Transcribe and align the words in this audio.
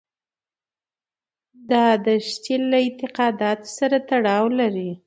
دا 1.69 1.85
دښتې 2.05 2.55
له 2.69 2.77
اعتقاداتو 2.85 3.67
سره 3.77 3.97
تړاو 4.09 4.45
لري. 4.59 4.91